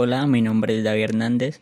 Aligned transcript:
Hola, 0.00 0.28
mi 0.28 0.42
nombre 0.42 0.78
es 0.78 0.84
David 0.84 1.02
Hernández 1.02 1.60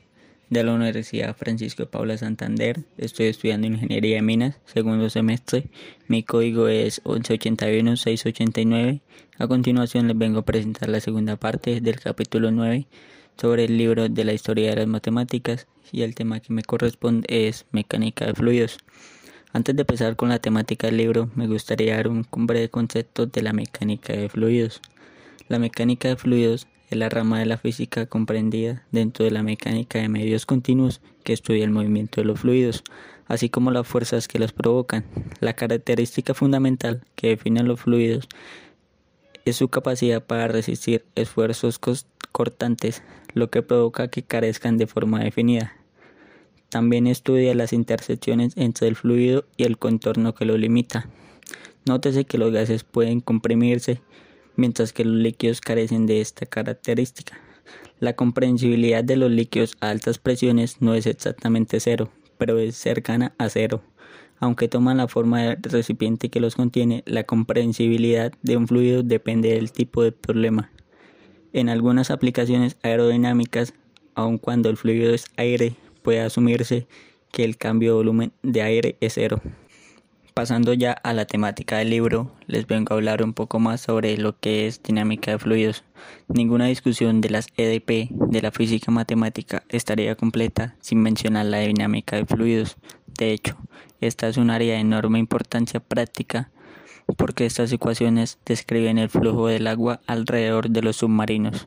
de 0.50 0.62
la 0.62 0.74
Universidad 0.74 1.34
Francisco 1.34 1.84
de 1.84 1.86
Paula 1.86 2.18
Santander. 2.18 2.84
Estoy 2.98 3.28
estudiando 3.28 3.66
Ingeniería 3.66 4.16
de 4.16 4.22
Minas, 4.22 4.60
segundo 4.66 5.08
semestre. 5.08 5.70
Mi 6.06 6.22
código 6.22 6.68
es 6.68 7.02
1181-689. 7.04 9.00
A 9.38 9.46
continuación 9.46 10.06
les 10.06 10.18
vengo 10.18 10.40
a 10.40 10.44
presentar 10.44 10.90
la 10.90 11.00
segunda 11.00 11.36
parte 11.36 11.80
del 11.80 11.98
capítulo 11.98 12.50
9 12.50 12.86
sobre 13.38 13.64
el 13.64 13.78
libro 13.78 14.10
de 14.10 14.24
la 14.24 14.34
historia 14.34 14.68
de 14.68 14.76
las 14.76 14.86
matemáticas 14.86 15.66
y 15.90 16.02
el 16.02 16.14
tema 16.14 16.40
que 16.40 16.52
me 16.52 16.62
corresponde 16.62 17.26
es 17.30 17.64
mecánica 17.70 18.26
de 18.26 18.34
fluidos. 18.34 18.76
Antes 19.54 19.74
de 19.74 19.80
empezar 19.80 20.14
con 20.14 20.28
la 20.28 20.40
temática 20.40 20.88
del 20.88 20.98
libro, 20.98 21.30
me 21.36 21.46
gustaría 21.46 21.96
dar 21.96 22.08
un 22.08 22.26
breve 22.30 22.68
concepto 22.68 23.24
de 23.24 23.40
la 23.40 23.54
mecánica 23.54 24.12
de 24.12 24.28
fluidos. 24.28 24.82
La 25.48 25.58
mecánica 25.58 26.08
de 26.08 26.16
fluidos 26.16 26.66
es 26.88 26.98
la 26.98 27.08
rama 27.08 27.38
de 27.38 27.46
la 27.46 27.58
física 27.58 28.06
comprendida 28.06 28.84
dentro 28.92 29.24
de 29.24 29.30
la 29.30 29.42
mecánica 29.42 29.98
de 29.98 30.08
medios 30.08 30.46
continuos 30.46 31.00
que 31.24 31.32
estudia 31.32 31.64
el 31.64 31.70
movimiento 31.70 32.20
de 32.20 32.26
los 32.26 32.40
fluidos, 32.40 32.84
así 33.26 33.48
como 33.48 33.70
las 33.70 33.86
fuerzas 33.86 34.28
que 34.28 34.38
los 34.38 34.52
provocan. 34.52 35.04
La 35.40 35.54
característica 35.54 36.34
fundamental 36.34 37.02
que 37.14 37.28
define 37.28 37.62
los 37.62 37.80
fluidos 37.80 38.28
es 39.44 39.56
su 39.56 39.68
capacidad 39.68 40.24
para 40.24 40.48
resistir 40.48 41.04
esfuerzos 41.14 41.80
cortantes, 42.32 43.02
lo 43.34 43.50
que 43.50 43.62
provoca 43.62 44.08
que 44.08 44.22
carezcan 44.22 44.76
de 44.76 44.86
forma 44.86 45.20
definida. 45.20 45.74
También 46.68 47.06
estudia 47.06 47.54
las 47.54 47.72
intersecciones 47.72 48.56
entre 48.56 48.88
el 48.88 48.96
fluido 48.96 49.44
y 49.56 49.64
el 49.64 49.78
contorno 49.78 50.34
que 50.34 50.44
lo 50.44 50.56
limita. 50.56 51.08
Nótese 51.84 52.24
que 52.24 52.38
los 52.38 52.52
gases 52.52 52.82
pueden 52.82 53.20
comprimirse 53.20 54.00
mientras 54.56 54.92
que 54.92 55.04
los 55.04 55.16
líquidos 55.16 55.60
carecen 55.60 56.06
de 56.06 56.20
esta 56.20 56.46
característica. 56.46 57.38
La 57.98 58.14
comprensibilidad 58.14 59.02
de 59.02 59.16
los 59.16 59.30
líquidos 59.30 59.76
a 59.80 59.90
altas 59.90 60.18
presiones 60.18 60.80
no 60.80 60.94
es 60.94 61.06
exactamente 61.06 61.80
cero, 61.80 62.10
pero 62.38 62.58
es 62.58 62.76
cercana 62.76 63.34
a 63.38 63.48
cero. 63.48 63.82
Aunque 64.38 64.68
toman 64.68 64.98
la 64.98 65.08
forma 65.08 65.42
del 65.42 65.62
recipiente 65.62 66.28
que 66.28 66.40
los 66.40 66.56
contiene, 66.56 67.02
la 67.06 67.24
comprensibilidad 67.24 68.32
de 68.42 68.56
un 68.56 68.68
fluido 68.68 69.02
depende 69.02 69.54
del 69.54 69.72
tipo 69.72 70.02
de 70.02 70.12
problema. 70.12 70.70
En 71.54 71.70
algunas 71.70 72.10
aplicaciones 72.10 72.76
aerodinámicas, 72.82 73.72
aun 74.14 74.36
cuando 74.36 74.68
el 74.68 74.76
fluido 74.76 75.14
es 75.14 75.24
aire, 75.36 75.74
puede 76.02 76.20
asumirse 76.20 76.86
que 77.32 77.44
el 77.44 77.56
cambio 77.56 77.92
de 77.92 77.96
volumen 77.96 78.32
de 78.42 78.62
aire 78.62 78.96
es 79.00 79.14
cero. 79.14 79.40
Pasando 80.36 80.74
ya 80.74 80.92
a 80.92 81.14
la 81.14 81.24
temática 81.24 81.78
del 81.78 81.88
libro, 81.88 82.30
les 82.46 82.66
vengo 82.66 82.92
a 82.92 82.96
hablar 82.96 83.22
un 83.22 83.32
poco 83.32 83.58
más 83.58 83.80
sobre 83.80 84.18
lo 84.18 84.38
que 84.38 84.66
es 84.66 84.82
dinámica 84.82 85.30
de 85.30 85.38
fluidos. 85.38 85.82
Ninguna 86.28 86.66
discusión 86.66 87.22
de 87.22 87.30
las 87.30 87.46
EDP 87.56 88.10
de 88.10 88.42
la 88.42 88.50
física 88.50 88.92
matemática 88.92 89.62
estaría 89.70 90.14
completa 90.14 90.76
sin 90.80 91.00
mencionar 91.00 91.46
la 91.46 91.60
dinámica 91.60 92.16
de 92.16 92.26
fluidos. 92.26 92.76
De 93.16 93.32
hecho, 93.32 93.56
esta 94.02 94.28
es 94.28 94.36
un 94.36 94.50
área 94.50 94.74
de 94.74 94.80
enorme 94.80 95.18
importancia 95.18 95.80
práctica 95.80 96.50
porque 97.16 97.46
estas 97.46 97.72
ecuaciones 97.72 98.38
describen 98.44 98.98
el 98.98 99.08
flujo 99.08 99.46
del 99.46 99.66
agua 99.66 100.02
alrededor 100.06 100.68
de 100.68 100.82
los 100.82 100.96
submarinos, 100.96 101.66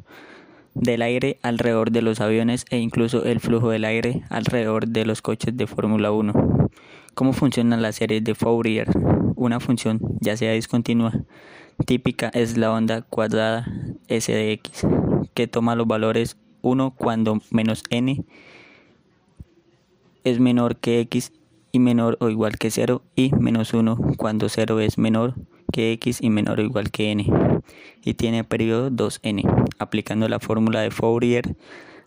del 0.74 1.02
aire 1.02 1.40
alrededor 1.42 1.92
de 1.92 2.02
los 2.02 2.22
aviones 2.22 2.66
e 2.70 2.78
incluso 2.78 3.24
el 3.26 3.40
flujo 3.40 3.70
del 3.70 3.86
aire 3.86 4.24
alrededor 4.30 4.88
de 4.88 5.06
los 5.06 5.22
coches 5.22 5.56
de 5.56 5.68
Fórmula 5.68 6.12
1. 6.12 6.70
¿Cómo 7.14 7.34
funciona 7.34 7.78
la 7.78 7.92
serie 7.92 8.22
de 8.22 8.36
Fourier? 8.36 8.88
Una 9.36 9.60
función, 9.60 10.00
ya 10.20 10.38
sea 10.38 10.54
discontinua, 10.54 11.14
típica 11.86 12.30
es 12.34 12.58
la 12.58 12.72
onda 12.72 13.02
cuadrada 13.02 13.66
S 14.08 14.32
de 14.32 14.52
x, 14.54 14.86
que 15.34 15.48
toma 15.48 15.76
los 15.76 15.88
valores 15.88 16.38
1 16.62 16.94
cuando 16.98 17.40
menos 17.52 17.84
n 17.90 18.24
es 20.24 20.40
menor 20.40 20.76
que 20.78 21.00
x 21.02 21.32
y 21.72 21.80
menor 21.80 22.18
o 22.20 22.30
igual 22.30 22.58
que 22.58 22.72
0 22.72 23.02
y 23.16 23.32
menos 23.36 23.74
1 23.74 23.98
cuando 24.18 24.50
0 24.50 24.80
es 24.80 24.98
menor 24.98 25.36
que 25.72 25.92
x 25.94 26.22
y 26.22 26.30
menor 26.30 26.60
o 26.60 26.64
igual 26.64 26.92
que 26.92 27.12
n 27.12 27.26
y 28.04 28.14
tiene 28.16 28.44
periodo 28.44 28.90
2n. 28.90 29.59
Aplicando 29.80 30.28
la 30.28 30.40
fórmula 30.40 30.82
de 30.82 30.92
Fourier 30.92 31.56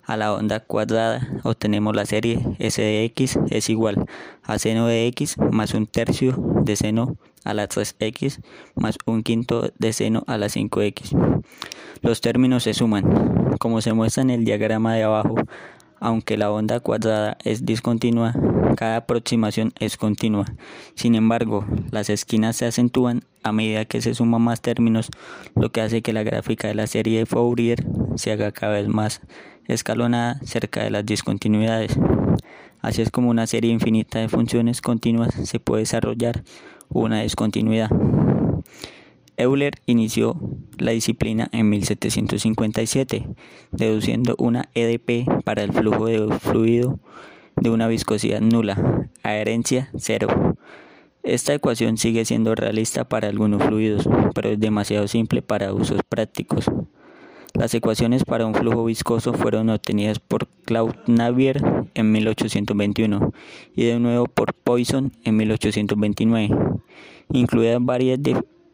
a 0.04 0.16
la 0.16 0.32
onda 0.32 0.60
cuadrada 0.60 1.28
obtenemos 1.44 1.94
la 1.94 2.06
serie 2.06 2.40
S 2.58 2.82
de 2.82 3.04
x 3.04 3.38
es 3.50 3.70
igual 3.70 4.04
a 4.42 4.58
seno 4.58 4.86
de 4.86 5.06
x 5.06 5.36
más 5.38 5.74
un 5.74 5.86
tercio 5.86 6.34
de 6.64 6.74
seno 6.76 7.16
a 7.44 7.54
la 7.54 7.68
3x 7.68 8.40
más 8.74 8.98
un 9.06 9.22
quinto 9.22 9.72
de 9.78 9.92
seno 9.92 10.24
a 10.26 10.38
la 10.38 10.46
5x. 10.46 11.42
Los 12.02 12.20
términos 12.20 12.64
se 12.64 12.74
suman, 12.74 13.56
como 13.58 13.80
se 13.80 13.92
muestra 13.92 14.22
en 14.22 14.30
el 14.30 14.44
diagrama 14.44 14.94
de 14.94 15.04
abajo, 15.04 15.34
aunque 16.02 16.36
la 16.36 16.50
onda 16.50 16.80
cuadrada 16.80 17.38
es 17.44 17.64
discontinua, 17.64 18.34
cada 18.76 18.96
aproximación 18.96 19.72
es 19.78 19.96
continua. 19.96 20.46
Sin 20.96 21.14
embargo, 21.14 21.64
las 21.92 22.10
esquinas 22.10 22.56
se 22.56 22.66
acentúan 22.66 23.22
a 23.44 23.52
medida 23.52 23.84
que 23.84 24.02
se 24.02 24.12
suman 24.12 24.42
más 24.42 24.60
términos, 24.60 25.10
lo 25.54 25.70
que 25.70 25.80
hace 25.80 26.02
que 26.02 26.12
la 26.12 26.24
gráfica 26.24 26.66
de 26.66 26.74
la 26.74 26.88
serie 26.88 27.20
de 27.20 27.26
Fourier 27.26 27.86
se 28.16 28.32
haga 28.32 28.50
cada 28.50 28.72
vez 28.72 28.88
más 28.88 29.20
escalonada 29.68 30.40
cerca 30.44 30.82
de 30.82 30.90
las 30.90 31.06
discontinuidades. 31.06 31.96
Así 32.80 33.00
es 33.00 33.12
como 33.12 33.30
una 33.30 33.46
serie 33.46 33.70
infinita 33.70 34.18
de 34.18 34.28
funciones 34.28 34.80
continuas 34.80 35.32
se 35.44 35.60
puede 35.60 35.82
desarrollar 35.82 36.42
una 36.88 37.22
discontinuidad. 37.22 37.90
Euler 39.42 39.74
inició 39.86 40.36
la 40.78 40.92
disciplina 40.92 41.48
en 41.52 41.68
1757, 41.68 43.26
deduciendo 43.70 44.34
una 44.38 44.68
EDP 44.74 45.26
para 45.44 45.62
el 45.62 45.72
flujo 45.72 46.06
de 46.06 46.26
fluido 46.38 46.98
de 47.56 47.70
una 47.70 47.88
viscosidad 47.88 48.40
nula, 48.40 49.08
adherencia 49.22 49.90
cero. 49.96 50.56
Esta 51.22 51.54
ecuación 51.54 51.98
sigue 51.98 52.24
siendo 52.24 52.54
realista 52.54 53.08
para 53.08 53.28
algunos 53.28 53.62
fluidos, 53.62 54.08
pero 54.34 54.50
es 54.50 54.58
demasiado 54.58 55.06
simple 55.06 55.42
para 55.42 55.72
usos 55.72 56.00
prácticos. 56.08 56.70
Las 57.54 57.74
ecuaciones 57.74 58.24
para 58.24 58.46
un 58.46 58.54
flujo 58.54 58.84
viscoso 58.84 59.34
fueron 59.34 59.68
obtenidas 59.68 60.18
por 60.18 60.48
Claude 60.64 60.98
Navier 61.06 61.62
en 61.94 62.10
1821 62.10 63.32
y 63.76 63.84
de 63.84 64.00
nuevo 64.00 64.24
por 64.26 64.54
Poisson 64.54 65.12
en 65.24 65.36
1829. 65.36 66.48
Incluían 67.32 67.84
varias 67.84 68.20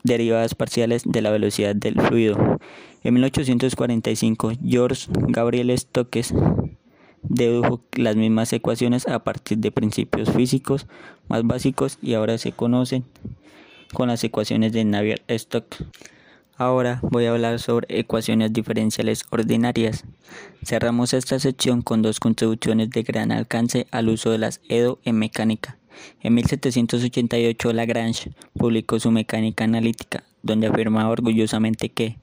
derivadas 0.09 0.57
parciales 0.57 1.03
de 1.05 1.23
la 1.23 1.31
velocidad 1.31 1.77
del 1.77 2.01
fluido. 2.01 2.59
En 3.05 3.15
1845, 3.15 4.53
George 4.67 5.07
Gabriel 5.29 5.77
Stokes 5.79 6.35
dedujo 7.23 7.81
las 7.93 8.17
mismas 8.17 8.53
ecuaciones 8.53 9.07
a 9.07 9.23
partir 9.23 9.59
de 9.59 9.71
principios 9.71 10.31
físicos 10.31 10.87
más 11.29 11.45
básicos 11.45 11.99
y 12.03 12.15
ahora 12.15 12.39
se 12.39 12.53
conocen 12.53 13.05
con 13.93 14.09
las 14.09 14.25
ecuaciones 14.25 14.73
de 14.73 14.85
Navier-Stokes. 14.85 15.85
Ahora 16.57 16.99
voy 17.03 17.27
a 17.27 17.31
hablar 17.31 17.61
sobre 17.61 18.01
ecuaciones 18.01 18.53
diferenciales 18.53 19.25
ordinarias. 19.31 20.05
Cerramos 20.65 21.15
esta 21.15 21.39
sección 21.39 21.83
con 21.83 22.03
dos 22.03 22.19
contribuciones 22.19 22.91
de 22.91 23.05
gran 23.05 23.31
alcance 23.31 23.87
al 23.93 24.09
uso 24.09 24.33
de 24.33 24.39
las 24.39 24.61
EDO 24.69 24.99
en 25.05 25.21
mecánica. 25.21 25.79
En 26.21 26.35
1788 26.35 27.73
Lagrange 27.73 28.31
publicó 28.55 28.99
su 29.01 29.11
Mecánica 29.11 29.65
Analítica, 29.65 30.25
donde 30.43 30.67
afirmaba 30.67 31.11
orgullosamente 31.11 31.89
que 31.89 32.19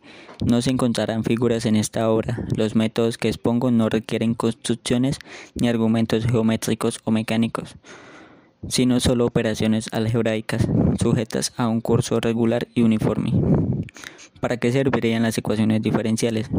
no 0.45 0.61
se 0.61 0.71
encontrarán 0.71 1.23
figuras 1.23 1.65
en 1.65 1.75
esta 1.75 2.09
obra. 2.09 2.45
Los 2.55 2.75
métodos 2.75 3.17
que 3.17 3.27
expongo 3.27 3.71
no 3.71 3.89
requieren 3.89 4.33
construcciones 4.33 5.19
ni 5.53 5.67
argumentos 5.67 6.25
geométricos 6.25 6.99
o 7.03 7.11
mecánicos, 7.11 7.75
sino 8.67 8.99
solo 8.99 9.25
operaciones 9.25 9.87
algebraicas 9.91 10.67
sujetas 11.01 11.53
a 11.57 11.67
un 11.67 11.81
curso 11.81 12.19
regular 12.19 12.67
y 12.73 12.81
uniforme. 12.81 13.33
¿Para 14.39 14.57
qué 14.57 14.71
servirían 14.71 15.23
las 15.23 15.37
ecuaciones 15.37 15.81
diferenciales? 15.81 16.49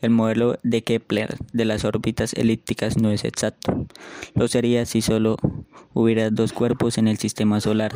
El 0.00 0.10
modelo 0.10 0.58
de 0.62 0.82
Kepler 0.82 1.36
de 1.52 1.64
las 1.64 1.84
órbitas 1.84 2.32
elípticas 2.34 2.96
no 2.96 3.10
es 3.10 3.24
exacto. 3.24 3.86
Lo 4.34 4.48
sería 4.48 4.86
si 4.86 5.02
solo 5.02 5.36
hubiera 5.94 6.30
dos 6.30 6.52
cuerpos 6.52 6.98
en 6.98 7.08
el 7.08 7.18
sistema 7.18 7.60
solar. 7.60 7.92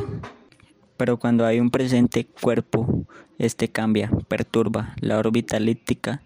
Pero 0.97 1.17
cuando 1.17 1.45
hay 1.45 1.59
un 1.59 1.71
presente 1.71 2.25
cuerpo, 2.25 3.05
este 3.37 3.69
cambia, 3.69 4.11
perturba 4.27 4.95
la 4.99 5.17
órbita 5.17 5.57
elíptica 5.57 6.21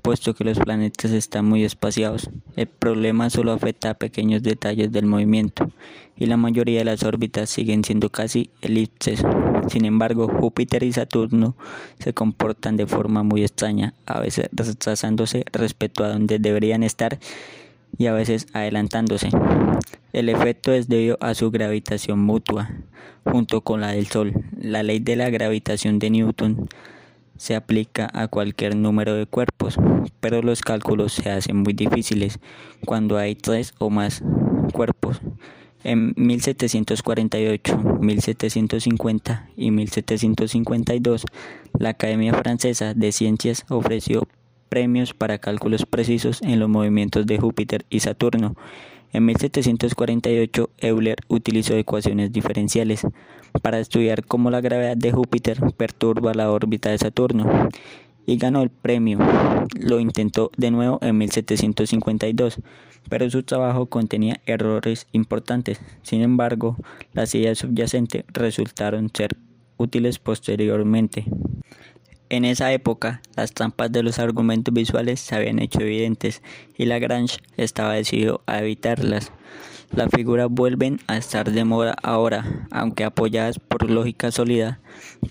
puesto 0.00 0.34
que 0.34 0.44
los 0.44 0.58
planetas 0.58 1.10
están 1.10 1.44
muy 1.46 1.64
espaciados. 1.64 2.30
El 2.56 2.66
problema 2.66 3.30
solo 3.30 3.52
afecta 3.52 3.90
a 3.90 3.94
pequeños 3.94 4.42
detalles 4.42 4.92
del 4.92 5.06
movimiento 5.06 5.70
y 6.16 6.26
la 6.26 6.36
mayoría 6.36 6.80
de 6.80 6.84
las 6.84 7.02
órbitas 7.02 7.50
siguen 7.50 7.84
siendo 7.84 8.10
casi 8.10 8.50
elipses. 8.60 9.22
Sin 9.70 9.84
embargo, 9.84 10.28
Júpiter 10.28 10.82
y 10.82 10.92
Saturno 10.92 11.56
se 11.98 12.12
comportan 12.12 12.76
de 12.76 12.86
forma 12.86 13.22
muy 13.22 13.42
extraña, 13.42 13.94
a 14.06 14.20
veces 14.20 14.48
retrasándose 14.52 15.44
respecto 15.52 16.04
a 16.04 16.08
donde 16.08 16.38
deberían 16.38 16.82
estar 16.82 17.18
y 17.96 18.06
a 18.06 18.12
veces 18.12 18.46
adelantándose. 18.52 19.30
El 20.12 20.28
efecto 20.28 20.72
es 20.72 20.88
debido 20.88 21.18
a 21.20 21.34
su 21.34 21.50
gravitación 21.50 22.20
mutua, 22.20 22.70
junto 23.24 23.60
con 23.60 23.80
la 23.80 23.88
del 23.88 24.06
Sol. 24.06 24.32
La 24.60 24.82
ley 24.82 24.98
de 25.00 25.16
la 25.16 25.30
gravitación 25.30 25.98
de 25.98 26.10
Newton 26.10 26.68
se 27.36 27.54
aplica 27.54 28.10
a 28.12 28.28
cualquier 28.28 28.76
número 28.76 29.14
de 29.14 29.26
cuerpos, 29.26 29.76
pero 30.20 30.42
los 30.42 30.60
cálculos 30.60 31.12
se 31.12 31.30
hacen 31.30 31.58
muy 31.58 31.72
difíciles 31.72 32.40
cuando 32.84 33.16
hay 33.16 33.34
tres 33.34 33.74
o 33.78 33.90
más 33.90 34.22
cuerpos. 34.72 35.20
En 35.84 36.12
1748, 36.16 37.78
1750 38.00 39.50
y 39.56 39.70
1752, 39.70 41.24
la 41.78 41.90
Academia 41.90 42.34
Francesa 42.34 42.94
de 42.94 43.12
Ciencias 43.12 43.64
ofreció 43.68 44.26
premios 44.68 45.14
para 45.14 45.38
cálculos 45.38 45.86
precisos 45.86 46.42
en 46.42 46.58
los 46.58 46.68
movimientos 46.68 47.26
de 47.26 47.38
Júpiter 47.38 47.86
y 47.90 48.00
Saturno. 48.00 48.56
En 49.12 49.24
1748, 49.24 50.70
Euler 50.78 51.16
utilizó 51.28 51.74
ecuaciones 51.76 52.32
diferenciales 52.32 53.06
para 53.62 53.78
estudiar 53.78 54.24
cómo 54.24 54.50
la 54.50 54.60
gravedad 54.60 54.96
de 54.96 55.12
Júpiter 55.12 55.58
perturba 55.76 56.34
la 56.34 56.50
órbita 56.50 56.90
de 56.90 56.98
Saturno 56.98 57.68
y 58.28 58.36
ganó 58.36 58.62
el 58.62 58.68
premio. 58.68 59.18
Lo 59.80 60.00
intentó 60.00 60.50
de 60.58 60.70
nuevo 60.70 60.98
en 61.00 61.16
1752, 61.16 62.58
pero 63.08 63.30
su 63.30 63.42
trabajo 63.42 63.86
contenía 63.86 64.38
errores 64.44 65.06
importantes. 65.12 65.80
Sin 66.02 66.20
embargo, 66.20 66.76
las 67.14 67.34
ideas 67.34 67.56
subyacentes 67.56 68.24
resultaron 68.28 69.10
ser 69.14 69.38
útiles 69.78 70.18
posteriormente. 70.18 71.24
En 72.28 72.44
esa 72.44 72.70
época, 72.70 73.22
las 73.34 73.54
trampas 73.54 73.90
de 73.90 74.02
los 74.02 74.18
argumentos 74.18 74.74
visuales 74.74 75.20
se 75.20 75.34
habían 75.34 75.58
hecho 75.58 75.80
evidentes 75.80 76.42
y 76.76 76.84
Lagrange 76.84 77.38
estaba 77.56 77.94
decidido 77.94 78.42
a 78.44 78.58
evitarlas. 78.58 79.32
Las 79.90 80.10
figuras 80.10 80.48
vuelven 80.50 81.00
a 81.06 81.16
estar 81.16 81.50
de 81.50 81.64
moda 81.64 81.96
ahora, 82.02 82.66
aunque 82.70 83.04
apoyadas 83.04 83.58
por 83.58 83.90
lógica 83.90 84.30
sólida, 84.30 84.80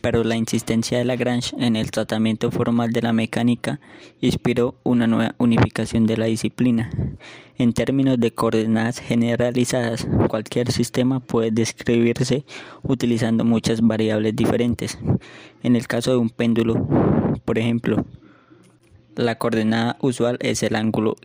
pero 0.01 0.23
la 0.23 0.35
insistencia 0.35 0.97
de 0.97 1.05
Lagrange 1.05 1.55
en 1.59 1.75
el 1.75 1.91
tratamiento 1.91 2.49
formal 2.49 2.91
de 2.91 3.03
la 3.03 3.13
mecánica 3.13 3.79
inspiró 4.19 4.75
una 4.83 5.05
nueva 5.05 5.35
unificación 5.37 6.07
de 6.07 6.17
la 6.17 6.25
disciplina. 6.25 6.89
En 7.59 7.73
términos 7.73 8.19
de 8.19 8.31
coordenadas 8.31 8.99
generalizadas, 8.99 10.07
cualquier 10.27 10.71
sistema 10.71 11.19
puede 11.19 11.51
describirse 11.51 12.43
utilizando 12.81 13.45
muchas 13.45 13.81
variables 13.81 14.35
diferentes. 14.35 14.97
En 15.61 15.75
el 15.75 15.87
caso 15.87 16.11
de 16.11 16.17
un 16.17 16.29
péndulo, 16.31 16.87
por 17.45 17.59
ejemplo, 17.59 18.05
la 19.15 19.37
coordenada 19.37 19.97
usual 20.01 20.37
es 20.41 20.63
el 20.63 20.75
ángulo 20.75 21.15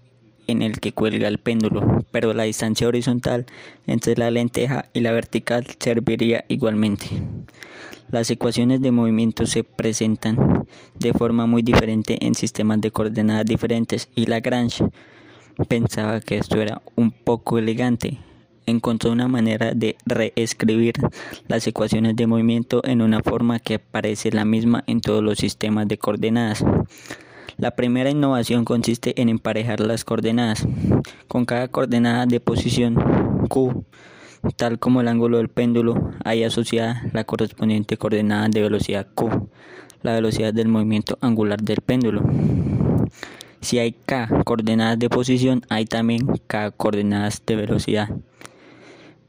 en 0.46 0.62
el 0.62 0.80
que 0.80 0.92
cuelga 0.92 1.28
el 1.28 1.38
péndulo, 1.38 2.04
pero 2.10 2.34
la 2.34 2.44
distancia 2.44 2.88
horizontal 2.88 3.46
entre 3.86 4.16
la 4.16 4.30
lenteja 4.30 4.86
y 4.92 5.00
la 5.00 5.12
vertical 5.12 5.66
serviría 5.78 6.44
igualmente. 6.48 7.06
Las 8.10 8.30
ecuaciones 8.30 8.82
de 8.82 8.90
movimiento 8.90 9.46
se 9.46 9.64
presentan 9.64 10.66
de 10.98 11.12
forma 11.14 11.46
muy 11.46 11.62
diferente 11.62 12.18
en 12.26 12.34
sistemas 12.34 12.80
de 12.80 12.90
coordenadas 12.90 13.46
diferentes 13.46 14.10
y 14.14 14.26
Lagrange 14.26 14.84
pensaba 15.68 16.20
que 16.20 16.38
esto 16.38 16.60
era 16.60 16.82
un 16.94 17.10
poco 17.10 17.58
elegante. 17.58 18.18
Encontró 18.66 19.10
una 19.10 19.28
manera 19.28 19.72
de 19.72 19.96
reescribir 20.04 20.94
las 21.48 21.66
ecuaciones 21.66 22.14
de 22.14 22.26
movimiento 22.26 22.82
en 22.84 23.02
una 23.02 23.22
forma 23.22 23.58
que 23.58 23.78
parece 23.78 24.30
la 24.30 24.44
misma 24.44 24.84
en 24.86 25.00
todos 25.00 25.22
los 25.22 25.38
sistemas 25.38 25.88
de 25.88 25.98
coordenadas. 25.98 26.64
La 27.56 27.72
primera 27.72 28.10
innovación 28.10 28.64
consiste 28.64 29.20
en 29.20 29.28
emparejar 29.28 29.80
las 29.80 30.04
coordenadas. 30.04 30.66
Con 31.28 31.44
cada 31.44 31.68
coordenada 31.68 32.26
de 32.26 32.40
posición 32.40 32.96
Q, 33.48 33.84
tal 34.56 34.78
como 34.78 35.00
el 35.00 35.08
ángulo 35.08 35.38
del 35.38 35.48
péndulo, 35.48 36.12
hay 36.24 36.44
asociada 36.44 37.02
la 37.12 37.24
correspondiente 37.24 37.96
coordenada 37.96 38.48
de 38.48 38.62
velocidad 38.62 39.06
Q, 39.14 39.48
la 40.02 40.14
velocidad 40.14 40.52
del 40.54 40.68
movimiento 40.68 41.18
angular 41.20 41.60
del 41.60 41.80
péndulo. 41.80 42.22
Si 43.60 43.78
hay 43.78 43.92
K 43.92 44.28
coordenadas 44.44 44.98
de 44.98 45.08
posición, 45.08 45.62
hay 45.68 45.84
también 45.84 46.26
K 46.46 46.72
coordenadas 46.72 47.42
de 47.46 47.56
velocidad. 47.56 48.08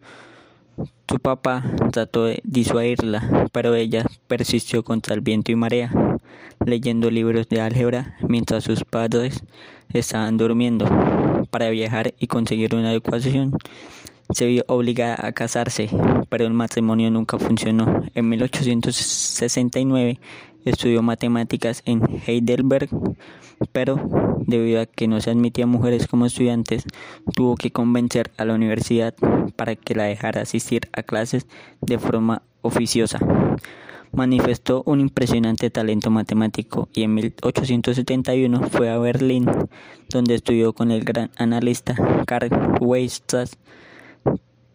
Su 1.08 1.18
papá 1.18 1.64
trató 1.90 2.24
de 2.24 2.40
disuadirla, 2.44 3.48
pero 3.52 3.74
ella 3.74 4.04
persistió 4.26 4.84
contra 4.84 5.14
el 5.14 5.20
viento 5.20 5.50
y 5.52 5.56
marea, 5.56 5.90
leyendo 6.64 7.10
libros 7.10 7.48
de 7.48 7.60
álgebra 7.60 8.16
mientras 8.28 8.64
sus 8.64 8.84
padres 8.84 9.42
estaban 9.92 10.36
durmiendo. 10.36 10.86
Para 11.50 11.70
viajar 11.70 12.14
y 12.18 12.26
conseguir 12.26 12.74
una 12.74 12.92
educación, 12.92 13.56
se 14.30 14.46
vio 14.46 14.64
obligada 14.68 15.16
a 15.26 15.32
casarse, 15.32 15.88
pero 16.28 16.44
el 16.44 16.52
matrimonio 16.52 17.10
nunca 17.10 17.38
funcionó. 17.38 18.02
En 18.14 18.28
1869 18.28 20.20
estudió 20.64 21.02
matemáticas 21.02 21.82
en 21.84 22.02
Heidelberg, 22.26 22.88
pero 23.72 24.00
debido 24.46 24.80
a 24.80 24.86
que 24.86 25.08
no 25.08 25.20
se 25.20 25.30
admitían 25.30 25.68
mujeres 25.68 26.06
como 26.06 26.26
estudiantes, 26.26 26.84
tuvo 27.34 27.56
que 27.56 27.70
convencer 27.70 28.30
a 28.36 28.44
la 28.44 28.54
universidad 28.54 29.14
para 29.56 29.76
que 29.76 29.94
la 29.94 30.04
dejara 30.04 30.42
asistir 30.42 30.88
a 30.92 31.02
clases 31.02 31.46
de 31.80 31.98
forma 31.98 32.42
oficiosa. 32.62 33.18
Manifestó 34.12 34.82
un 34.86 35.00
impresionante 35.00 35.68
talento 35.70 36.10
matemático 36.10 36.88
y 36.94 37.02
en 37.02 37.14
1871 37.14 38.68
fue 38.70 38.90
a 38.90 38.98
Berlín, 38.98 39.46
donde 40.08 40.34
estudió 40.34 40.72
con 40.72 40.90
el 40.90 41.04
gran 41.04 41.30
analista 41.36 41.94
Carl 42.26 42.48
Weierstrass 42.80 43.58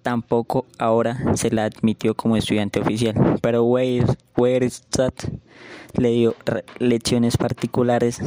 Tampoco 0.04 0.66
ahora 0.78 1.18
se 1.38 1.50
la 1.50 1.64
admitió 1.64 2.14
como 2.14 2.36
estudiante 2.36 2.82
oficial, 2.82 3.40
pero 3.42 3.64
Weierstrass 3.64 5.32
le 5.94 6.10
dio 6.10 6.36
lecciones 6.78 7.38
particulares, 7.38 8.20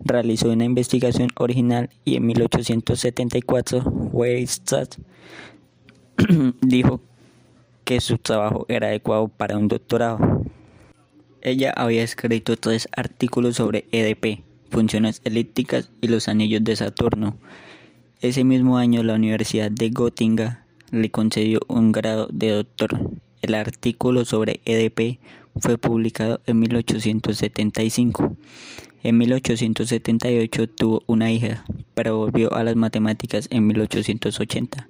realizó 0.00 0.50
una 0.50 0.64
investigación 0.64 1.28
original 1.36 1.90
y 2.06 2.16
en 2.16 2.24
1874 2.24 3.80
Weierstrass 4.12 4.98
dijo 6.62 7.02
que 7.84 8.00
su 8.00 8.16
trabajo 8.16 8.64
era 8.68 8.86
adecuado 8.86 9.28
para 9.28 9.58
un 9.58 9.68
doctorado. 9.68 10.42
Ella 11.42 11.74
había 11.76 12.02
escrito 12.02 12.56
tres 12.56 12.88
artículos 12.96 13.56
sobre 13.56 13.84
EDP, 13.92 14.42
funciones 14.70 15.20
elípticas 15.24 15.90
y 16.00 16.08
los 16.08 16.28
anillos 16.28 16.64
de 16.64 16.76
Saturno. 16.76 17.36
Ese 18.22 18.42
mismo 18.44 18.78
año 18.78 19.02
la 19.02 19.14
Universidad 19.14 19.70
de 19.70 19.90
Göttingen 19.90 20.61
le 20.92 21.10
concedió 21.10 21.60
un 21.68 21.90
grado 21.90 22.28
de 22.30 22.50
doctor. 22.50 23.10
El 23.40 23.54
artículo 23.54 24.24
sobre 24.24 24.60
EDP 24.66 25.18
fue 25.56 25.78
publicado 25.78 26.40
en 26.46 26.60
1875. 26.60 28.36
En 29.02 29.18
1878 29.18 30.68
tuvo 30.68 31.02
una 31.06 31.32
hija, 31.32 31.64
pero 31.94 32.18
volvió 32.18 32.54
a 32.54 32.62
las 32.62 32.76
matemáticas 32.76 33.48
en 33.50 33.66
1880 33.66 34.88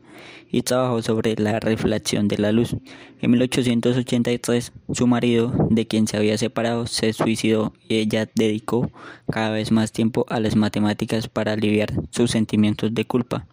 y 0.50 0.62
trabajó 0.62 1.00
sobre 1.02 1.34
la 1.36 1.60
reflexión 1.60 2.28
de 2.28 2.36
la 2.36 2.52
luz. 2.52 2.76
En 3.22 3.30
1883 3.30 4.72
su 4.92 5.06
marido, 5.06 5.54
de 5.70 5.86
quien 5.86 6.06
se 6.08 6.16
había 6.16 6.36
separado, 6.36 6.86
se 6.86 7.12
suicidó 7.12 7.72
y 7.88 7.96
ella 7.96 8.28
dedicó 8.34 8.90
cada 9.30 9.50
vez 9.50 9.70
más 9.70 9.92
tiempo 9.92 10.26
a 10.28 10.40
las 10.40 10.56
matemáticas 10.56 11.28
para 11.28 11.52
aliviar 11.52 11.92
sus 12.10 12.32
sentimientos 12.32 12.92
de 12.92 13.04
culpa. 13.06 13.46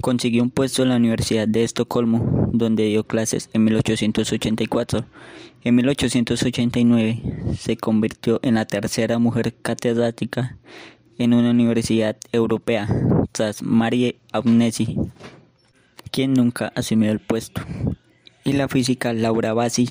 Consiguió 0.00 0.42
un 0.42 0.50
puesto 0.50 0.82
en 0.82 0.90
la 0.90 0.96
Universidad 0.96 1.48
de 1.48 1.64
Estocolmo, 1.64 2.48
donde 2.52 2.84
dio 2.84 3.04
clases 3.04 3.48
en 3.52 3.64
1884. 3.64 5.04
En 5.62 5.74
1889 5.76 7.22
se 7.58 7.76
convirtió 7.76 8.38
en 8.42 8.56
la 8.56 8.66
tercera 8.66 9.18
mujer 9.18 9.54
catedrática 9.54 10.58
en 11.18 11.32
una 11.32 11.50
universidad 11.50 12.16
europea, 12.32 12.88
tras 13.32 13.62
Marie 13.62 14.18
Agnesi. 14.32 14.96
quien 16.10 16.34
nunca 16.34 16.72
asumió 16.76 17.10
el 17.10 17.18
puesto. 17.18 17.60
Y 18.44 18.52
la 18.52 18.68
física 18.68 19.12
Laura 19.12 19.52
Bassi 19.52 19.90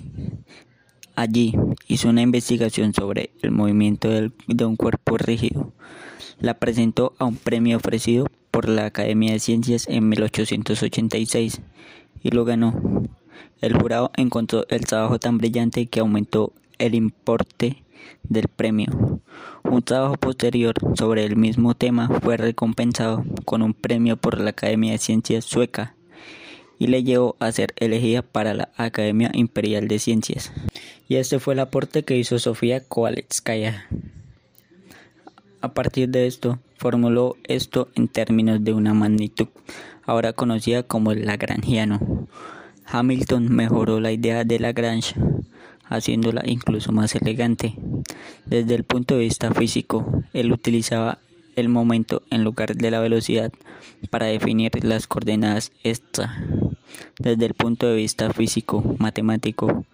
allí 1.16 1.54
hizo 1.88 2.10
una 2.10 2.22
investigación 2.22 2.94
sobre 2.94 3.32
el 3.42 3.52
movimiento 3.52 4.10
de 4.10 4.66
un 4.66 4.76
cuerpo 4.76 5.18
rígido. 5.18 5.74
La 6.40 6.60
presentó 6.60 7.14
a 7.20 7.26
un 7.26 7.36
premio 7.36 7.78
ofrecido 7.78 8.28
por 8.54 8.70
la 8.70 8.86
Academia 8.86 9.34
de 9.34 9.40
Ciencias 9.40 9.88
en 9.90 10.08
1886 10.10 11.60
y 12.22 12.30
lo 12.30 12.46
ganó. 12.46 13.04
El 13.62 13.74
jurado 13.74 14.12
encontró 14.16 14.68
el 14.70 14.86
trabajo 14.86 15.18
tan 15.18 15.40
brillante 15.40 15.88
que 15.88 16.02
aumentó 16.02 16.54
el 16.78 16.94
importe 16.94 17.84
del 18.22 18.48
premio. 18.50 19.22
Un 19.64 19.82
trabajo 19.82 20.18
posterior 20.18 20.76
sobre 20.96 21.26
el 21.26 21.36
mismo 21.36 21.74
tema 21.74 22.08
fue 22.22 22.38
recompensado 22.38 23.26
con 23.44 23.64
un 23.64 23.74
premio 23.74 24.18
por 24.18 24.40
la 24.40 24.52
Academia 24.52 24.92
de 24.92 25.00
Ciencias 25.00 25.46
sueca 25.46 25.96
y 26.78 26.88
le 26.88 27.04
llevó 27.04 27.36
a 27.40 27.52
ser 27.52 27.74
elegida 27.78 28.22
para 28.22 28.54
la 28.54 28.70
Academia 28.78 29.32
Imperial 29.34 29.88
de 29.88 29.98
Ciencias. 29.98 30.54
Y 31.10 31.16
este 31.16 31.40
fue 31.40 31.56
el 31.56 31.60
aporte 31.60 32.04
que 32.04 32.20
hizo 32.20 32.38
Sofía 32.38 32.88
Kovalevskaya. 32.88 33.88
A 35.62 35.74
partir 35.74 36.10
de 36.10 36.28
esto, 36.28 36.60
formuló 36.84 37.38
esto 37.46 37.88
en 37.96 38.10
términos 38.10 38.62
de 38.62 38.74
una 38.74 38.94
magnitud, 38.94 39.48
ahora 40.06 40.34
conocida 40.34 40.84
como 40.84 41.14
el 41.14 41.26
Lagrangiano. 41.26 42.28
Hamilton 42.86 43.48
mejoró 43.56 44.02
la 44.02 44.12
idea 44.12 44.44
de 44.44 44.60
Lagrange, 44.60 45.16
haciéndola 45.86 46.44
incluso 46.46 46.92
más 46.92 47.16
elegante. 47.16 47.76
Desde 48.46 48.76
el 48.76 48.84
punto 48.84 49.16
de 49.16 49.22
vista 49.22 49.54
físico, 49.54 50.24
él 50.34 50.52
utilizaba 50.52 51.20
el 51.56 51.70
momento 51.70 52.22
en 52.30 52.44
lugar 52.44 52.76
de 52.76 52.92
la 52.92 53.00
velocidad 53.00 53.54
para 54.10 54.26
definir 54.26 54.72
las 54.84 55.08
coordenadas 55.08 55.72
extra. 55.86 56.36
Desde 57.18 57.46
el 57.46 57.54
punto 57.54 57.88
de 57.88 57.96
vista 57.96 58.34
físico 58.34 58.84
matemático, 59.00 59.86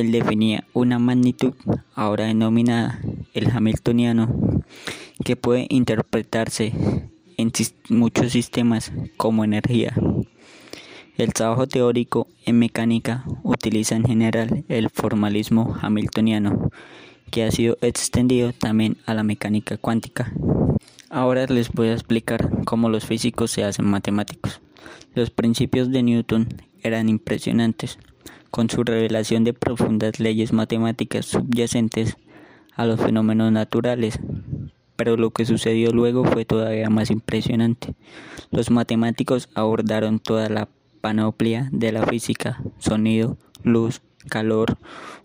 él 0.00 0.12
definía 0.12 0.64
una 0.72 0.98
magnitud, 0.98 1.54
ahora 1.94 2.26
denominada 2.26 3.00
el 3.34 3.50
Hamiltoniano, 3.50 4.62
que 5.24 5.36
puede 5.36 5.66
interpretarse 5.70 6.72
en 7.36 7.52
muchos 7.88 8.32
sistemas 8.32 8.92
como 9.16 9.44
energía. 9.44 9.94
El 11.16 11.32
trabajo 11.32 11.66
teórico 11.66 12.28
en 12.46 12.58
mecánica 12.60 13.24
utiliza 13.42 13.96
en 13.96 14.04
general 14.04 14.64
el 14.68 14.88
formalismo 14.88 15.76
hamiltoniano, 15.80 16.70
que 17.30 17.44
ha 17.44 17.50
sido 17.50 17.76
extendido 17.80 18.52
también 18.52 18.98
a 19.04 19.14
la 19.14 19.24
mecánica 19.24 19.76
cuántica. 19.76 20.32
Ahora 21.10 21.46
les 21.46 21.72
voy 21.72 21.88
a 21.88 21.94
explicar 21.94 22.64
cómo 22.64 22.88
los 22.88 23.04
físicos 23.04 23.50
se 23.50 23.64
hacen 23.64 23.86
matemáticos. 23.86 24.60
Los 25.14 25.30
principios 25.30 25.90
de 25.90 26.02
Newton 26.02 26.46
eran 26.82 27.08
impresionantes, 27.08 27.98
con 28.50 28.70
su 28.70 28.84
revelación 28.84 29.44
de 29.44 29.52
profundas 29.52 30.20
leyes 30.20 30.52
matemáticas 30.52 31.26
subyacentes 31.26 32.16
a 32.74 32.86
los 32.86 33.00
fenómenos 33.00 33.52
naturales. 33.52 34.18
Pero 34.96 35.16
lo 35.16 35.30
que 35.30 35.44
sucedió 35.44 35.92
luego 35.92 36.24
fue 36.24 36.44
todavía 36.44 36.90
más 36.90 37.10
impresionante. 37.10 37.94
Los 38.50 38.70
matemáticos 38.70 39.48
abordaron 39.54 40.18
toda 40.18 40.48
la 40.48 40.68
panoplia 41.00 41.68
de 41.72 41.92
la 41.92 42.06
física, 42.06 42.62
sonido, 42.78 43.36
luz, 43.62 44.00
calor, 44.28 44.76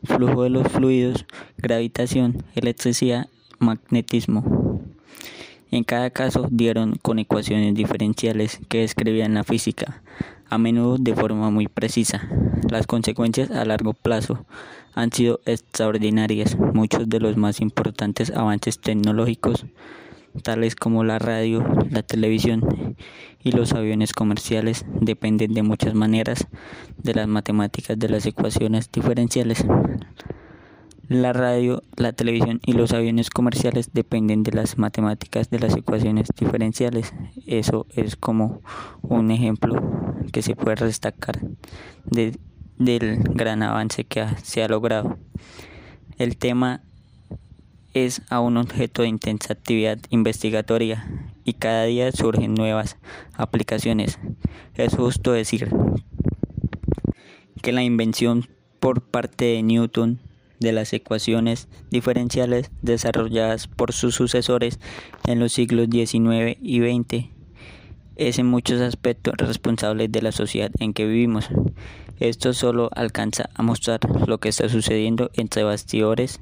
flujo 0.04 0.44
de 0.44 0.50
los 0.50 0.68
fluidos, 0.68 1.26
gravitación, 1.58 2.44
electricidad, 2.56 3.28
magnetismo. 3.60 4.82
En 5.72 5.84
cada 5.84 6.12
caso 6.12 6.48
dieron 6.52 7.00
con 7.02 7.18
ecuaciones 7.18 7.74
diferenciales 7.74 8.60
que 8.70 8.80
describían 8.80 9.34
la 9.34 9.44
física, 9.44 10.04
a 10.54 10.58
menudo 10.60 10.98
de 11.00 11.16
forma 11.16 11.50
muy 11.50 11.68
precisa. 11.68 12.30
Las 12.70 12.86
consecuencias 12.86 13.50
a 13.50 13.66
largo 13.66 13.94
plazo 13.94 14.46
han 14.94 15.12
sido 15.12 15.42
extraordinarias. 15.46 16.58
Muchos 16.74 17.10
de 17.10 17.20
los 17.20 17.38
más 17.38 17.60
importantes 17.60 18.32
avances 18.32 18.80
tecnológicos 18.80 19.66
tales 20.42 20.76
como 20.76 21.04
la 21.04 21.20
radio, 21.20 21.64
la 21.90 22.02
televisión 22.02 22.96
y 23.44 23.52
los 23.52 23.74
aviones 23.74 24.14
comerciales 24.14 24.86
dependen 25.00 25.54
de 25.54 25.64
muchas 25.64 25.94
maneras 25.94 26.48
de 26.98 27.14
las 27.14 27.28
matemáticas 27.28 28.00
de 28.00 28.10
las 28.10 28.26
ecuaciones 28.26 28.92
diferenciales. 28.92 29.66
La 31.10 31.34
radio, 31.34 31.84
la 31.98 32.14
televisión 32.14 32.62
y 32.66 32.74
los 32.74 32.94
aviones 32.94 33.30
comerciales 33.30 33.92
dependen 33.92 34.44
de 34.44 34.54
las 34.54 34.78
matemáticas 34.78 35.50
de 35.50 35.60
las 35.60 35.76
ecuaciones 35.76 36.30
diferenciales. 36.40 37.14
Eso 37.46 37.88
es 37.90 38.16
como 38.16 38.62
un 39.02 39.30
ejemplo 39.30 39.82
que 40.32 40.42
se 40.42 40.56
puede 40.56 40.86
destacar 40.86 41.42
del 42.06 43.18
gran 43.34 43.64
avance 43.64 44.06
que 44.06 44.26
se 44.44 44.64
ha 44.64 44.70
logrado. 44.70 45.18
El 46.18 46.38
tema 46.38 46.84
es 47.94 48.22
a 48.30 48.40
un 48.40 48.56
objeto 48.56 49.02
de 49.02 49.10
intensa 49.10 49.52
actividad 49.52 50.00
investigatoria 50.10 51.06
y 51.44 51.54
cada 51.54 51.84
día 51.84 52.14
surgen 52.14 52.54
nuevas 52.54 52.98
aplicaciones. 53.34 54.20
Es 54.76 54.96
justo 54.96 55.34
decir 55.34 55.70
que 57.62 57.74
la 57.74 57.84
invención 57.84 58.48
por 58.80 59.02
parte 59.02 59.46
de 59.46 59.64
Newton 59.64 60.22
de 60.60 60.72
las 60.72 60.94
ecuaciones 60.94 61.68
diferenciales 61.90 62.72
desarrolladas 62.82 63.68
por 63.68 63.94
sus 63.94 64.16
sucesores 64.16 64.80
en 65.26 65.40
los 65.40 65.54
siglos 65.54 65.88
XIX 65.92 66.58
y 66.62 66.80
XX 66.80 67.34
es 68.16 68.38
en 68.40 68.46
muchos 68.46 68.80
aspectos 68.82 69.34
responsable 69.38 70.08
de 70.08 70.22
la 70.22 70.32
sociedad 70.32 70.72
en 70.80 70.94
que 70.94 71.06
vivimos. 71.06 71.50
Esto 72.20 72.54
solo 72.54 72.90
alcanza 72.96 73.50
a 73.56 73.64
mostrar 73.64 74.00
lo 74.28 74.38
que 74.38 74.50
está 74.50 74.70
sucediendo 74.70 75.32
entre 75.34 75.64
bastidores 75.64 76.40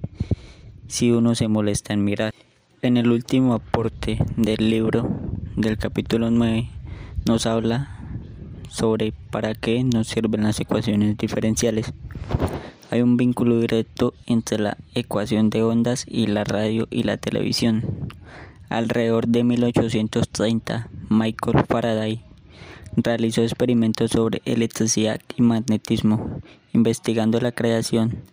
si 0.88 1.12
uno 1.12 1.36
se 1.36 1.48
molesta 1.48 1.94
en 1.94 2.03
mirar. 2.03 2.34
En 2.82 2.98
el 2.98 3.10
último 3.12 3.53
aporte 3.53 4.20
del 4.36 4.70
libro 4.70 5.10
del 5.56 5.77
capítulo 5.77 6.30
9 6.30 6.70
nos 7.25 7.46
habla 7.46 7.98
sobre 8.70 9.13
para 9.32 9.53
qué 9.53 9.84
nos 9.84 10.08
sirven 10.08 10.44
las 10.44 10.60
ecuaciones 10.60 11.18
diferenciales. 11.18 11.94
Hay 12.91 13.01
un 13.01 13.15
vínculo 13.15 13.57
directo 13.57 14.13
entre 14.25 14.60
la 14.60 14.77
ecuación 14.95 15.50
de 15.50 15.63
ondas 15.63 16.03
y 16.10 16.27
la 16.27 16.43
radio 16.43 16.89
y 16.91 17.03
la 17.03 17.15
televisión. 17.15 18.10
Alrededor 18.67 19.29
de 19.29 19.45
1830, 19.45 20.89
Michael 21.07 21.63
Faraday 21.69 22.21
realizó 22.98 23.43
experimentos 23.43 24.12
sobre 24.12 24.41
electricidad 24.43 25.21
y 25.38 25.41
magnetismo, 25.41 26.41
investigando 26.74 27.39
la 27.39 27.53
creación 27.53 28.24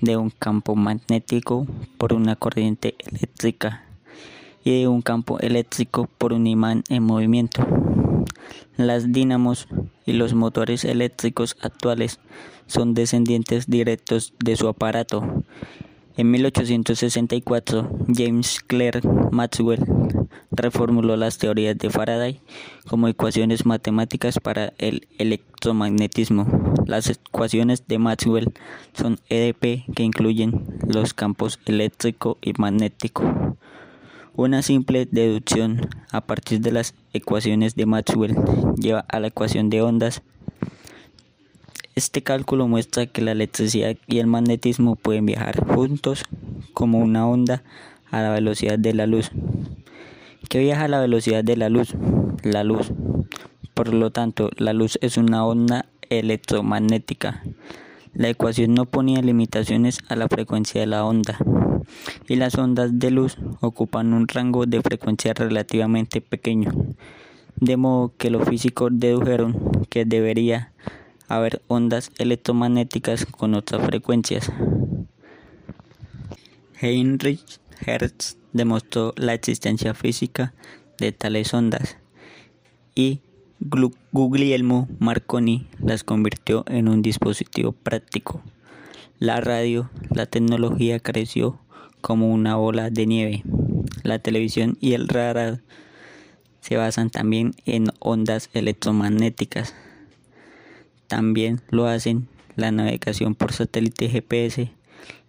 de 0.00 0.16
un 0.16 0.30
campo 0.30 0.74
magnético 0.74 1.66
por 1.98 2.14
una 2.14 2.34
corriente 2.34 2.94
eléctrica 3.10 3.84
y 4.64 4.80
de 4.80 4.88
un 4.88 5.02
campo 5.02 5.38
eléctrico 5.38 6.08
por 6.16 6.32
un 6.32 6.46
imán 6.46 6.82
en 6.88 7.02
movimiento. 7.02 7.66
Las 8.78 9.12
dínamos 9.12 9.68
y 10.08 10.14
los 10.14 10.32
motores 10.32 10.86
eléctricos 10.86 11.56
actuales 11.60 12.18
son 12.66 12.94
descendientes 12.94 13.66
directos 13.68 14.32
de 14.42 14.56
su 14.56 14.66
aparato. 14.66 15.44
En 16.16 16.30
1864, 16.30 17.90
James 18.16 18.60
Clerk 18.66 19.04
Maxwell 19.30 19.84
reformuló 20.50 21.16
las 21.16 21.36
teorías 21.36 21.76
de 21.76 21.90
Faraday 21.90 22.40
como 22.88 23.06
ecuaciones 23.06 23.66
matemáticas 23.66 24.40
para 24.40 24.72
el 24.78 25.06
electromagnetismo. 25.18 26.74
Las 26.86 27.10
ecuaciones 27.10 27.86
de 27.86 27.98
Maxwell 27.98 28.54
son 28.94 29.20
EDP 29.28 29.94
que 29.94 30.04
incluyen 30.04 30.64
los 30.86 31.12
campos 31.12 31.60
eléctrico 31.66 32.38
y 32.40 32.54
magnético. 32.56 33.58
Una 34.38 34.62
simple 34.62 35.08
deducción 35.10 35.88
a 36.12 36.20
partir 36.20 36.60
de 36.60 36.70
las 36.70 36.94
ecuaciones 37.12 37.74
de 37.74 37.86
Maxwell 37.86 38.36
lleva 38.76 39.04
a 39.08 39.18
la 39.18 39.26
ecuación 39.26 39.68
de 39.68 39.82
ondas 39.82 40.22
este 41.96 42.22
cálculo 42.22 42.68
muestra 42.68 43.06
que 43.06 43.20
la 43.20 43.32
electricidad 43.32 43.96
y 44.06 44.20
el 44.20 44.28
magnetismo 44.28 44.94
pueden 44.94 45.26
viajar 45.26 45.66
juntos 45.66 46.22
como 46.72 47.00
una 47.00 47.26
onda 47.26 47.64
a 48.12 48.22
la 48.22 48.30
velocidad 48.30 48.78
de 48.78 48.94
la 48.94 49.08
luz. 49.08 49.32
¿Qué 50.48 50.60
viaja 50.60 50.84
a 50.84 50.88
la 50.88 51.00
velocidad 51.00 51.42
de 51.42 51.56
la 51.56 51.68
luz? 51.68 51.96
La 52.44 52.62
luz. 52.62 52.92
Por 53.74 53.92
lo 53.92 54.12
tanto, 54.12 54.50
la 54.56 54.72
luz 54.72 55.00
es 55.02 55.16
una 55.16 55.44
onda 55.44 55.86
electromagnética. 56.10 57.42
La 58.18 58.28
ecuación 58.28 58.74
no 58.74 58.84
ponía 58.84 59.22
limitaciones 59.22 60.00
a 60.08 60.16
la 60.16 60.26
frecuencia 60.26 60.80
de 60.80 60.88
la 60.88 61.04
onda 61.04 61.38
y 62.26 62.34
las 62.34 62.56
ondas 62.56 62.98
de 62.98 63.12
luz 63.12 63.36
ocupan 63.60 64.12
un 64.12 64.26
rango 64.26 64.66
de 64.66 64.82
frecuencia 64.82 65.34
relativamente 65.34 66.20
pequeño, 66.20 66.72
de 67.60 67.76
modo 67.76 68.12
que 68.18 68.30
los 68.30 68.48
físicos 68.48 68.90
dedujeron 68.92 69.86
que 69.88 70.04
debería 70.04 70.72
haber 71.28 71.62
ondas 71.68 72.10
electromagnéticas 72.18 73.24
con 73.24 73.54
otras 73.54 73.86
frecuencias. 73.86 74.50
Heinrich 76.80 77.60
Hertz 77.86 78.36
demostró 78.52 79.14
la 79.16 79.34
existencia 79.34 79.94
física 79.94 80.54
de 80.98 81.12
tales 81.12 81.54
ondas 81.54 81.98
y 82.96 83.20
Guglielmo 83.60 84.88
Marconi 85.00 85.66
las 85.82 86.04
convirtió 86.04 86.64
en 86.68 86.88
un 86.88 87.02
dispositivo 87.02 87.72
práctico. 87.72 88.40
La 89.18 89.40
radio, 89.40 89.90
la 90.10 90.26
tecnología 90.26 91.00
creció 91.00 91.58
como 92.00 92.32
una 92.32 92.54
bola 92.54 92.90
de 92.90 93.06
nieve. 93.06 93.42
La 94.04 94.20
televisión 94.20 94.78
y 94.80 94.92
el 94.92 95.08
radar 95.08 95.60
se 96.60 96.76
basan 96.76 97.10
también 97.10 97.52
en 97.66 97.88
ondas 97.98 98.48
electromagnéticas. 98.52 99.74
También 101.08 101.60
lo 101.70 101.86
hacen 101.86 102.28
la 102.54 102.70
navegación 102.70 103.34
por 103.34 103.52
satélite 103.52 104.08
GPS, 104.08 104.70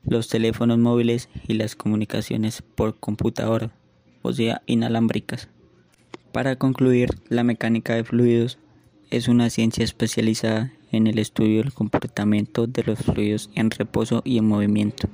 los 0.04 0.28
teléfonos 0.28 0.78
móviles 0.78 1.30
y 1.48 1.54
las 1.54 1.76
comunicaciones 1.76 2.62
por 2.62 3.00
computadora, 3.00 3.72
o 4.22 4.34
sea, 4.34 4.62
inalámbricas. 4.68 5.50
Para 6.32 6.58
concluir, 6.58 7.10
la 7.28 7.44
mecánica 7.44 7.96
de 7.96 8.04
fluidos 8.04 8.60
es 9.10 9.28
una 9.28 9.50
ciencia 9.50 9.84
especializada 9.84 10.72
en 10.92 11.08
el 11.08 11.18
estudio 11.18 11.64
del 11.64 11.74
comportamiento 11.74 12.68
de 12.68 12.84
los 12.84 13.00
fluidos 13.00 13.50
en 13.56 13.72
reposo 13.72 14.22
y 14.24 14.38
en 14.38 14.48
movimiento, 14.48 15.10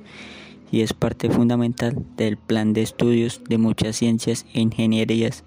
y 0.70 0.82
es 0.82 0.92
parte 0.92 1.30
fundamental 1.30 1.96
del 2.16 2.36
plan 2.36 2.74
de 2.74 2.82
estudios 2.82 3.40
de 3.48 3.56
muchas 3.56 3.96
ciencias 3.96 4.44
e 4.52 4.60
ingenierías 4.60 5.44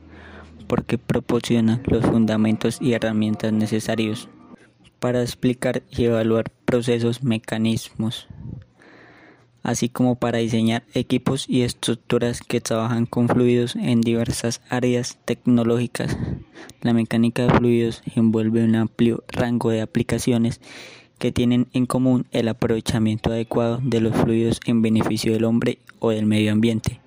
porque 0.65 0.97
proporciona 0.97 1.81
los 1.85 2.03
fundamentos 2.03 2.79
y 2.81 2.93
herramientas 2.93 3.53
necesarios 3.53 4.27
para 4.99 5.21
explicar 5.21 5.83
y 5.89 6.05
evaluar 6.05 6.51
procesos, 6.65 7.23
mecanismos, 7.23 8.27
así 9.63 9.89
como 9.89 10.16
para 10.16 10.39
diseñar 10.39 10.84
equipos 10.94 11.46
y 11.48 11.62
estructuras 11.62 12.42
que 12.42 12.62
trabajan 12.62 13.06
con 13.06 13.28
fluidos 13.28 13.75
en 13.75 14.01
diversas 14.01 14.62
áreas 14.70 15.18
tecnológicas. 15.25 16.18
La 16.82 16.94
mecánica 16.94 17.46
de 17.46 17.54
fluidos 17.54 18.01
envuelve 18.16 18.63
un 18.63 18.75
amplio 18.75 19.24
rango 19.28 19.70
de 19.70 19.82
aplicaciones 19.82 20.62
que 21.18 21.32
tienen 21.32 21.68
en 21.74 21.86
común 21.86 22.25
el 22.32 22.48
aprovechamiento 22.48 23.32
adecuado 23.32 23.80
de 23.84 24.00
los 24.00 24.16
fluidos 24.16 24.60
en 24.66 24.82
beneficio 24.82 25.34
del 25.34 25.44
hombre 25.44 25.80
o 26.00 26.12
del 26.12 26.25
medio 26.25 26.51
ambiente. 26.51 27.01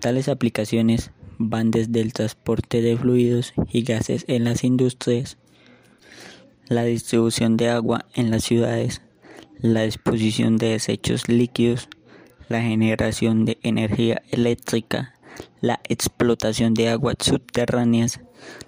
Tales 0.00 0.28
aplicaciones 0.28 1.10
van 1.38 1.70
desde 1.70 2.00
el 2.00 2.12
transporte 2.12 2.80
de 2.80 2.96
fluidos 2.96 3.52
y 3.70 3.82
gases 3.82 4.24
en 4.28 4.44
las 4.44 4.64
industrias, 4.64 5.36
la 6.68 6.84
distribución 6.84 7.56
de 7.56 7.68
agua 7.68 8.06
en 8.14 8.30
las 8.30 8.44
ciudades, 8.44 9.02
la 9.60 9.82
disposición 9.82 10.56
de 10.56 10.70
desechos 10.70 11.28
líquidos, 11.28 11.88
la 12.48 12.62
generación 12.62 13.44
de 13.44 13.58
energía 13.62 14.22
eléctrica, 14.30 15.14
la 15.60 15.80
explotación 15.88 16.74
de 16.74 16.88
aguas 16.88 17.16
subterráneas, 17.20 18.20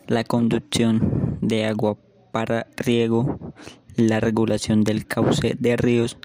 la 0.07 0.25
conducción 0.25 1.38
de 1.40 1.66
agua 1.66 1.97
para 2.33 2.66
riego, 2.76 3.54
la 3.97 4.21
regulación 4.21 4.85
del 4.85 5.07
cauce 5.07 5.57
de 5.59 5.76
ríos, 5.76 6.16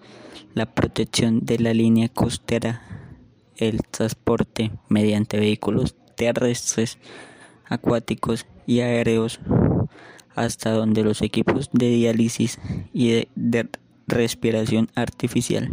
la 0.53 0.65
protección 0.65 1.45
de 1.45 1.59
la 1.59 1.73
línea 1.73 2.09
costera, 2.09 2.81
el 3.57 3.81
transporte 3.83 4.71
mediante 4.89 5.39
vehículos 5.39 5.95
terrestres, 6.15 6.97
acuáticos 7.65 8.45
y 8.65 8.81
aéreos, 8.81 9.39
hasta 10.35 10.71
donde 10.71 11.03
los 11.03 11.21
equipos 11.21 11.69
de 11.73 11.89
diálisis 11.89 12.59
y 12.93 13.27
de, 13.35 13.69
respiración 14.07 14.89
artificial. 14.95 15.71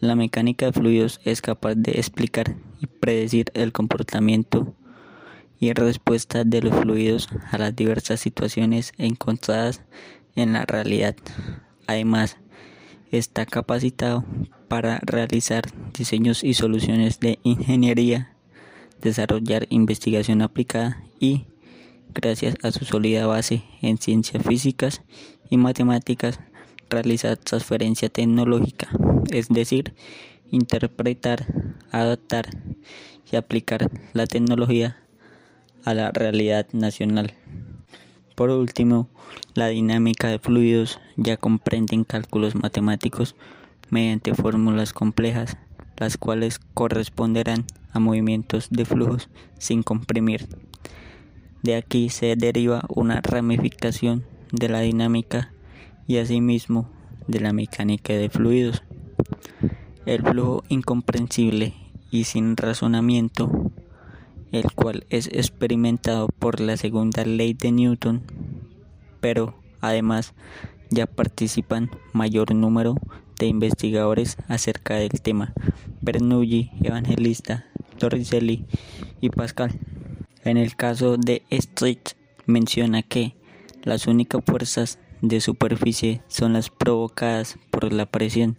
La 0.00 0.14
mecánica 0.14 0.66
de 0.66 0.72
fluidos 0.72 1.20
es 1.24 1.40
capaz 1.40 1.74
de 1.74 1.92
explicar 1.92 2.56
y 2.80 2.86
predecir 2.86 3.50
el 3.54 3.72
comportamiento 3.72 4.74
y 5.58 5.72
respuesta 5.72 6.44
de 6.44 6.60
los 6.62 6.74
fluidos 6.74 7.28
a 7.50 7.58
las 7.58 7.74
diversas 7.74 8.20
situaciones 8.20 8.92
encontradas 8.98 9.82
en 10.34 10.52
la 10.52 10.66
realidad. 10.66 11.16
Además, 11.86 12.36
está 13.10 13.46
capacitado 13.46 14.24
para 14.68 14.98
realizar 15.02 15.64
diseños 15.96 16.44
y 16.44 16.54
soluciones 16.54 17.20
de 17.20 17.38
ingeniería 17.42 18.36
desarrollar 19.00 19.66
investigación 19.70 20.42
aplicada 20.42 21.02
y, 21.20 21.46
gracias 22.14 22.56
a 22.62 22.72
su 22.72 22.84
sólida 22.84 23.26
base 23.26 23.64
en 23.82 23.98
ciencias 23.98 24.42
físicas 24.42 25.02
y 25.50 25.56
matemáticas, 25.56 26.40
realizar 26.90 27.36
transferencia 27.36 28.08
tecnológica, 28.08 28.88
es 29.30 29.48
decir, 29.48 29.94
interpretar, 30.50 31.46
adaptar 31.90 32.48
y 33.30 33.36
aplicar 33.36 33.90
la 34.12 34.26
tecnología 34.26 34.96
a 35.84 35.94
la 35.94 36.10
realidad 36.10 36.66
nacional. 36.72 37.34
Por 38.34 38.50
último, 38.50 39.08
la 39.54 39.68
dinámica 39.68 40.28
de 40.28 40.38
fluidos 40.38 41.00
ya 41.16 41.36
comprenden 41.36 42.04
cálculos 42.04 42.54
matemáticos 42.54 43.34
mediante 43.88 44.34
fórmulas 44.34 44.92
complejas, 44.92 45.56
las 45.96 46.18
cuales 46.18 46.60
corresponderán 46.74 47.64
a 47.92 47.98
movimientos 47.98 48.68
de 48.70 48.84
flujos 48.84 49.28
sin 49.58 49.82
comprimir. 49.82 50.48
De 51.62 51.76
aquí 51.76 52.10
se 52.10 52.36
deriva 52.36 52.84
una 52.88 53.20
ramificación 53.22 54.24
de 54.52 54.68
la 54.68 54.80
dinámica 54.80 55.52
y 56.06 56.18
asimismo 56.18 56.88
de 57.26 57.40
la 57.40 57.52
mecánica 57.52 58.12
de 58.12 58.28
fluidos. 58.28 58.82
El 60.04 60.22
flujo 60.22 60.62
incomprensible 60.68 61.74
y 62.10 62.24
sin 62.24 62.56
razonamiento, 62.56 63.72
el 64.52 64.72
cual 64.72 65.04
es 65.10 65.26
experimentado 65.28 66.28
por 66.38 66.60
la 66.60 66.76
segunda 66.76 67.24
ley 67.24 67.54
de 67.54 67.72
Newton, 67.72 68.22
pero 69.20 69.54
además 69.80 70.34
ya 70.90 71.06
participan 71.06 71.90
mayor 72.12 72.54
número 72.54 72.94
de 73.38 73.46
investigadores 73.46 74.36
acerca 74.48 74.94
del 74.94 75.20
tema, 75.20 75.52
Bernoulli, 76.00 76.70
Evangelista, 76.82 77.66
Torricelli 77.98 78.64
y 79.20 79.30
Pascal. 79.30 79.72
En 80.44 80.56
el 80.56 80.76
caso 80.76 81.16
de 81.16 81.42
Street 81.50 81.98
menciona 82.46 83.02
que 83.02 83.34
las 83.82 84.06
únicas 84.06 84.42
fuerzas 84.46 84.98
de 85.28 85.40
superficie 85.40 86.22
son 86.28 86.52
las 86.52 86.70
provocadas 86.70 87.58
por 87.70 87.92
la 87.92 88.06
presión, 88.06 88.56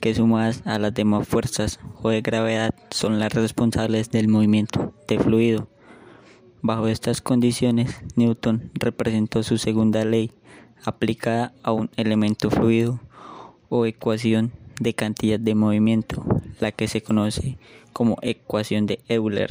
que 0.00 0.14
sumadas 0.14 0.62
a 0.64 0.78
las 0.78 0.94
demás 0.94 1.26
fuerzas 1.26 1.80
o 2.02 2.10
de 2.10 2.20
gravedad 2.20 2.74
son 2.90 3.18
las 3.18 3.32
responsables 3.32 4.10
del 4.10 4.28
movimiento 4.28 4.94
de 5.08 5.18
fluido. 5.18 5.68
Bajo 6.62 6.88
estas 6.88 7.20
condiciones, 7.20 8.02
Newton 8.16 8.70
representó 8.74 9.42
su 9.42 9.58
segunda 9.58 10.04
ley 10.04 10.32
aplicada 10.84 11.54
a 11.62 11.72
un 11.72 11.90
elemento 11.96 12.50
fluido 12.50 13.00
o 13.68 13.86
ecuación 13.86 14.52
de 14.80 14.94
cantidad 14.94 15.40
de 15.40 15.54
movimiento, 15.54 16.24
la 16.60 16.72
que 16.72 16.88
se 16.88 17.02
conoce 17.02 17.58
como 17.92 18.18
ecuación 18.22 18.86
de 18.86 19.00
Euler. 19.08 19.48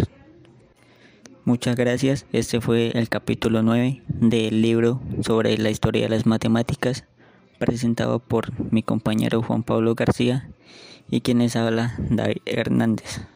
Muchas 1.45 1.75
gracias, 1.75 2.25
este 2.33 2.59
fue 2.59 2.89
el 2.95 3.07
capítulo 3.07 3.61
9 3.61 4.01
del 4.07 4.63
libro 4.63 4.99
sobre 5.21 5.55
la 5.59 5.69
historia 5.69 6.01
de 6.01 6.09
las 6.09 6.25
matemáticas, 6.25 7.05
presentado 7.59 8.17
por 8.17 8.51
mi 8.73 8.81
compañero 8.81 9.43
Juan 9.43 9.61
Pablo 9.61 9.93
García 9.93 10.49
y 11.07 11.21
quienes 11.21 11.55
habla 11.55 11.93
David 12.09 12.41
Hernández. 12.47 13.27